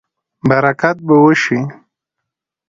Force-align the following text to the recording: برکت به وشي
برکت 0.49 0.97
به 1.07 1.15
وشي 1.23 1.59